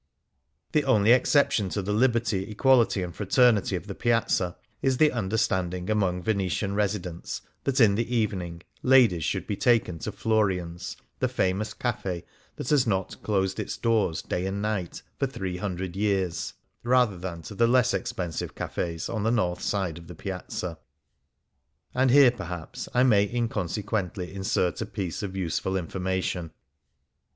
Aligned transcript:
The 0.71 0.83
only 0.83 1.11
exception 1.11 1.69
to 1.69 1.81
the 1.83 1.93
liberty, 1.93 2.49
equality, 2.49 3.03
and 3.03 3.15
fraternity 3.15 3.75
of 3.75 3.85
the 3.85 3.93
Piazza 3.93 4.57
is 4.81 4.97
the 4.97 5.11
understanding 5.11 5.91
among 5.91 6.23
Venetian 6.23 6.73
residents 6.73 7.41
that, 7.65 7.79
in 7.79 7.93
the 7.93 8.15
evening, 8.15 8.63
ladies 8.81 9.23
should 9.23 9.45
be 9.45 9.55
taken 9.55 9.99
to 9.99 10.11
Florian's— 10.11 10.97
the 11.19 11.27
famous 11.27 11.75
cafe 11.75 12.23
that 12.55 12.71
has 12.71 12.87
not 12.87 13.21
closed 13.21 13.59
its 13.59 13.77
doors 13.77 14.23
day 14.23 14.47
and 14.47 14.59
night 14.59 15.03
for 15.19 15.27
three 15.27 15.57
hundred 15.57 15.95
years 15.95 16.53
•—rather 16.83 17.19
than 17.19 17.43
to 17.43 17.53
the 17.53 17.67
less 17.67 17.93
expensive 17.93 18.55
cafes 18.55 19.07
on 19.07 19.21
the 19.21 19.29
north 19.29 19.61
side 19.61 19.99
of 19.99 20.07
the 20.07 20.15
Piazza. 20.15 20.79
And 21.93 22.09
here, 22.09 22.31
perhaps, 22.31 22.89
I 22.95 23.03
may 23.03 23.29
inconsequently 23.31 24.33
insert 24.33 24.81
a 24.81 24.87
piece 24.87 25.21
of 25.21 25.35
useful 25.35 25.73
5Z 25.73 25.75
Things 25.75 25.75
Seen 25.75 25.77
in 25.77 25.83
Venice 25.85 25.93
information. 25.95 26.51